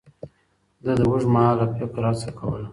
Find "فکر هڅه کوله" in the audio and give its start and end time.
1.77-2.67